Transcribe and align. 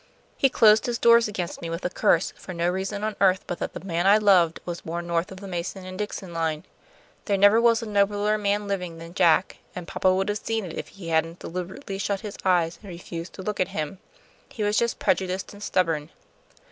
He 0.35 0.49
closed 0.49 0.87
his 0.87 0.97
doors 0.97 1.27
against 1.27 1.61
me 1.61 1.69
with 1.69 1.85
a 1.85 1.89
curse, 1.91 2.33
for 2.35 2.55
no 2.55 2.67
reason 2.71 3.03
on 3.03 3.15
earth 3.21 3.43
but 3.45 3.59
that 3.59 3.73
the 3.73 3.85
man 3.85 4.07
I 4.07 4.17
loved 4.17 4.59
was 4.65 4.81
born 4.81 5.05
north 5.05 5.31
of 5.31 5.41
the 5.41 5.47
Mason 5.47 5.85
and 5.85 5.95
Dixon 5.95 6.33
line. 6.33 6.65
There 7.25 7.37
never 7.37 7.61
was 7.61 7.83
a 7.83 7.85
nobler 7.85 8.39
man 8.39 8.65
living 8.67 8.97
than 8.97 9.13
Jack, 9.13 9.57
and 9.75 9.87
papa 9.87 10.11
would 10.11 10.29
have 10.29 10.39
seen 10.39 10.65
it 10.65 10.73
if 10.73 10.87
he 10.87 11.09
hadn't 11.09 11.37
deliberately 11.37 11.99
shut 11.99 12.21
his 12.21 12.35
eyes 12.43 12.79
and 12.81 12.89
refused 12.89 13.33
to 13.33 13.43
look 13.43 13.59
at 13.59 13.67
him. 13.77 13.99
He 14.49 14.63
was 14.63 14.75
just 14.75 14.97
prejudiced 14.97 15.53
and 15.53 15.61
stubborn." 15.61 16.09